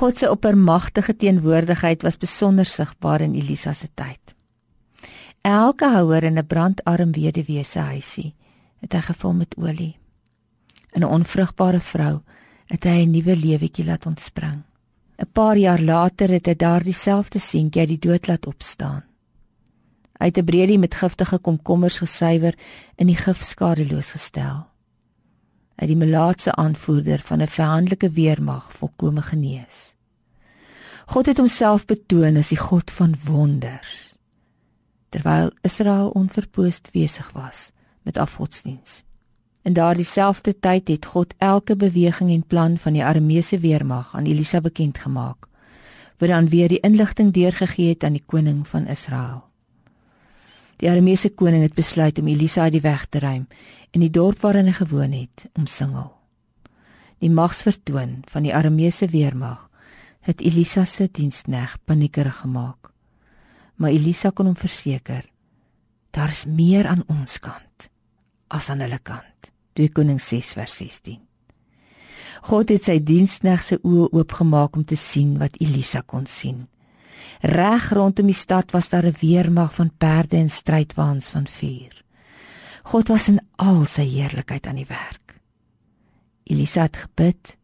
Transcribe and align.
God 0.00 0.16
se 0.16 0.30
oppermagtige 0.30 1.12
teenwoordigheid 1.16 2.02
was 2.02 2.16
besonder 2.16 2.64
sigbaar 2.64 3.20
in 3.20 3.34
Elisa 3.34 3.72
se 3.76 3.88
tyd. 3.94 4.32
Elke 5.44 5.90
houer 5.92 6.24
in 6.24 6.38
'n 6.38 6.46
brandarm 6.46 7.12
weduwee 7.12 7.64
se 7.64 7.78
huisie 7.78 8.34
het 8.80 8.92
hy 8.92 9.00
gevul 9.00 9.34
met 9.34 9.56
olie. 9.56 9.98
In 10.92 11.02
'n 11.02 11.12
onvrugbare 11.12 11.80
vrou 11.80 12.22
het 12.66 12.84
hy 12.84 13.04
'n 13.04 13.10
nuwe 13.10 13.36
lewetjie 13.36 13.84
laat 13.84 14.06
ontspring. 14.06 14.62
'n 15.18 15.28
Paar 15.32 15.56
jaar 15.56 15.80
later 15.80 16.28
het 16.30 16.46
hy 16.46 16.54
daardie 16.54 16.96
selfde 16.96 17.38
seentjie 17.38 17.80
uit 17.80 17.88
die 17.88 18.08
dood 18.08 18.26
laat 18.26 18.46
opstaan. 18.46 19.04
Hy 20.18 20.26
het 20.26 20.38
'n 20.38 20.44
breedie 20.44 20.78
met 20.78 20.94
giftige 20.94 21.38
komkommers 21.38 21.98
gesuiwer 21.98 22.54
en 22.96 23.06
die 23.06 23.16
gif 23.16 23.42
skadeloos 23.42 24.10
gestel. 24.12 24.69
Het 25.80 25.88
die 25.88 25.96
melaatse 25.96 26.52
aanvoerder 26.54 27.20
van 27.24 27.40
'n 27.40 27.46
verhandelike 27.46 28.10
weermag 28.10 28.72
volkome 28.72 29.22
genees. 29.22 29.94
God 31.06 31.26
het 31.26 31.36
homself 31.36 31.84
betoon 31.84 32.36
as 32.36 32.48
die 32.48 32.58
God 32.58 32.90
van 32.90 33.14
wonders 33.24 34.16
terwyl 35.08 35.50
Israel 35.60 36.08
onverpoost 36.08 36.90
besig 36.92 37.32
was 37.32 37.70
met 38.02 38.16
afgodsdiens. 38.16 39.02
In 39.62 39.72
daardie 39.72 40.04
selfde 40.04 40.54
tyd 40.60 40.88
het 40.88 41.06
God 41.06 41.34
elke 41.38 41.76
beweging 41.76 42.30
en 42.30 42.46
plan 42.46 42.78
van 42.78 42.92
die 42.92 43.04
Arameese 43.04 43.58
weermag 43.58 44.14
aan 44.14 44.24
Elisa 44.24 44.60
bekend 44.60 44.98
gemaak, 44.98 45.46
wat 46.18 46.28
dan 46.28 46.48
weer 46.48 46.68
die 46.68 46.80
inligting 46.80 47.32
deurgegee 47.32 47.88
het 47.88 48.04
aan 48.04 48.12
die 48.12 48.24
koning 48.26 48.68
van 48.68 48.86
Israel. 48.86 49.49
Die 50.80 50.88
Arameese 50.88 51.28
koning 51.36 51.60
het 51.62 51.76
besluit 51.76 52.18
om 52.18 52.28
Elisa 52.32 52.62
uit 52.62 52.78
die 52.78 52.84
weg 52.84 53.04
te 53.12 53.20
ruim 53.20 53.44
en 53.92 54.00
die 54.00 54.10
dorp 54.10 54.40
waarin 54.40 54.70
hy 54.70 54.72
gewoon 54.78 55.12
het 55.12 55.44
omsingel. 55.52 56.08
Die 57.20 57.28
magsvertoon 57.30 58.22
van 58.32 58.46
die 58.46 58.54
Arameese 58.56 59.10
weermag 59.12 59.66
het 60.24 60.40
Elisa 60.40 60.86
se 60.88 61.08
dienskneg 61.12 61.76
paniekerig 61.84 62.40
gemaak. 62.44 62.92
Maar 63.76 63.92
Elisa 63.92 64.30
kon 64.30 64.46
hom 64.46 64.56
verseker: 64.56 65.24
"Daar 66.10 66.28
is 66.28 66.46
meer 66.46 66.86
aan 66.86 67.04
ons 67.08 67.38
kant 67.38 67.90
as 68.48 68.70
aan 68.70 68.80
hulle 68.80 68.98
kant." 69.02 69.52
2 69.72 69.92
Konings 69.92 70.28
6 70.28 70.52
vers 70.52 70.76
16. 70.76 71.20
God 72.42 72.68
het 72.68 72.84
sy 72.84 72.98
dienskneg 73.04 73.62
se 73.62 73.78
oë 73.84 74.08
oopgemaak 74.12 74.76
om 74.76 74.84
te 74.84 74.96
sien 74.96 75.38
wat 75.38 75.60
Elisa 75.60 76.00
kon 76.00 76.26
sien. 76.26 76.68
Reg 77.40 77.92
rondom 77.92 78.26
die 78.26 78.34
stad 78.34 78.70
was 78.70 78.88
daar 78.88 79.06
'n 79.06 79.16
weermag 79.20 79.74
van 79.74 79.90
perde 79.98 80.36
en 80.36 80.50
strydwaans 80.50 81.28
van 81.28 81.46
vuur. 81.46 82.04
God 82.82 83.08
was 83.08 83.28
in 83.28 83.40
al 83.56 83.84
sy 83.84 84.06
heerlikheid 84.08 84.66
aan 84.66 84.80
die 84.80 84.88
werk. 84.88 85.40
Elisa 86.44 86.82
het 86.82 86.96
gebid. 86.96 87.56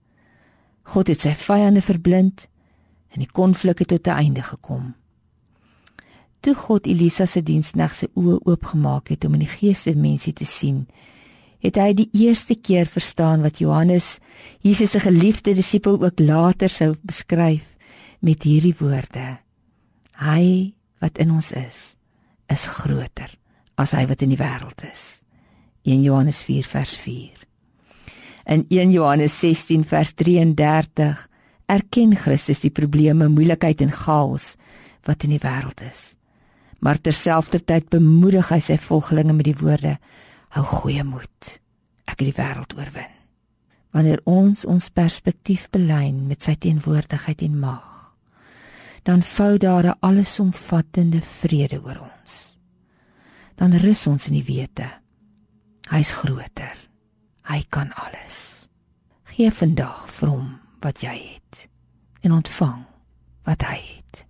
God 0.82 1.06
het 1.06 1.20
sy 1.20 1.34
vyande 1.34 1.82
verblind 1.82 2.46
en 3.10 3.24
die 3.24 3.32
konflik 3.32 3.78
het 3.78 3.88
tot 3.88 4.06
'n 4.06 4.10
einde 4.10 4.42
gekom. 4.42 4.94
Toe 6.40 6.54
God 6.54 6.86
Elisa 6.86 7.26
se 7.26 7.42
dienskneg 7.42 7.94
se 7.94 8.08
oë 8.14 8.38
oopgemaak 8.44 9.08
het 9.08 9.24
om 9.24 9.34
in 9.34 9.40
die 9.40 9.54
gees 9.58 9.82
die 9.82 9.96
mense 9.96 10.32
te 10.32 10.44
sien, 10.44 10.86
het 11.58 11.76
hy 11.76 11.94
die 11.94 12.08
eerste 12.12 12.54
keer 12.54 12.86
verstaan 12.86 13.42
wat 13.42 13.58
Johannes, 13.58 14.18
Jesus 14.60 14.90
se 14.90 15.00
geliefde 15.00 15.54
disipel 15.54 16.02
ook 16.02 16.20
later 16.20 16.70
sou 16.70 16.94
beskryf 17.02 17.64
met 18.20 18.42
hierdie 18.42 18.74
woorde: 18.78 19.38
Hy 20.20 20.72
wat 21.04 21.18
in 21.20 21.34
ons 21.34 21.52
is, 21.52 21.94
is 22.48 22.66
groter 22.78 23.32
as 23.76 23.92
hy 23.92 24.06
wat 24.08 24.22
in 24.24 24.32
die 24.32 24.40
wêreld 24.40 24.84
is. 24.88 25.22
1 25.84 26.02
Johannes 26.02 26.40
4 26.46 26.66
vers 26.66 26.96
4. 26.98 27.42
In 28.46 28.64
1 28.70 28.94
Johannes 28.94 29.34
16 29.40 29.84
vers 29.84 30.14
33 30.14 31.26
erken 31.66 32.14
Christus 32.16 32.62
die 32.62 32.72
probleme, 32.72 33.28
moeilikheid 33.28 33.82
en 33.84 33.92
chaos 33.92 34.54
wat 35.06 35.26
in 35.26 35.34
die 35.34 35.42
wêreld 35.42 35.82
is. 35.86 36.14
Maar 36.80 37.00
terselfdertyd 37.02 37.90
bemoedig 37.90 38.50
hy 38.52 38.60
sy 38.62 38.76
volgelinge 38.80 39.34
met 39.36 39.48
die 39.48 39.58
woorde: 39.58 39.96
Hou 40.54 40.64
goeie 40.80 41.04
moed. 41.04 41.52
Ek 42.06 42.20
het 42.20 42.28
die 42.28 42.36
wêreld 42.36 42.76
oorwin. 42.78 43.12
Wanneer 43.96 44.20
ons 44.28 44.64
ons 44.68 44.90
perspektief 44.92 45.70
belyn 45.72 46.26
met 46.28 46.44
sy 46.44 46.54
teenwoordigheid 46.60 47.42
en 47.46 47.58
mag, 47.58 47.95
dan 49.06 49.22
vou 49.22 49.58
daar 49.58 49.86
'n 49.86 49.98
allesomvattende 50.00 51.20
vrede 51.22 51.82
oor 51.82 52.00
ons. 52.00 52.58
Dan 53.54 53.72
rus 53.72 54.06
ons 54.06 54.26
in 54.26 54.32
die 54.32 54.44
wete 54.44 54.90
hy's 55.88 56.12
groter. 56.12 56.76
Hy 57.42 57.64
kan 57.68 57.92
alles. 57.94 58.68
Gee 59.24 59.50
vandag 59.50 60.10
vir 60.10 60.28
hom 60.28 60.60
wat 60.80 61.00
jy 61.00 61.34
het 61.34 61.68
en 62.20 62.32
ontvang 62.32 62.84
wat 63.44 63.62
hy 63.62 63.78
het. 63.96 64.25